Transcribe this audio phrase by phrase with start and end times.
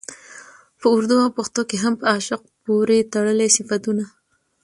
[0.79, 4.03] په اردو او پښتو کې هم په عاشق پورې تړلي صفتونه